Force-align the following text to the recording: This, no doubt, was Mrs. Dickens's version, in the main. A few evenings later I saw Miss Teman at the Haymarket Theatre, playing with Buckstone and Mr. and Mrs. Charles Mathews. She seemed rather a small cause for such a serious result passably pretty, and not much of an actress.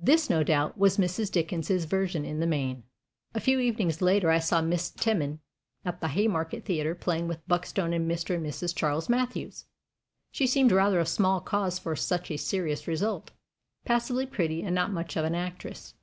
This, 0.00 0.30
no 0.30 0.44
doubt, 0.44 0.78
was 0.78 0.96
Mrs. 0.96 1.28
Dickens's 1.28 1.86
version, 1.86 2.24
in 2.24 2.38
the 2.38 2.46
main. 2.46 2.84
A 3.34 3.40
few 3.40 3.58
evenings 3.58 4.00
later 4.00 4.30
I 4.30 4.38
saw 4.38 4.62
Miss 4.62 4.92
Teman 4.92 5.40
at 5.84 6.00
the 6.00 6.06
Haymarket 6.06 6.64
Theatre, 6.64 6.94
playing 6.94 7.26
with 7.26 7.44
Buckstone 7.48 7.92
and 7.92 8.08
Mr. 8.08 8.36
and 8.36 8.46
Mrs. 8.46 8.72
Charles 8.72 9.08
Mathews. 9.08 9.64
She 10.30 10.46
seemed 10.46 10.70
rather 10.70 11.00
a 11.00 11.04
small 11.04 11.40
cause 11.40 11.80
for 11.80 11.96
such 11.96 12.30
a 12.30 12.36
serious 12.36 12.86
result 12.86 13.32
passably 13.84 14.24
pretty, 14.24 14.62
and 14.62 14.72
not 14.72 14.92
much 14.92 15.16
of 15.16 15.24
an 15.24 15.34
actress. 15.34 15.94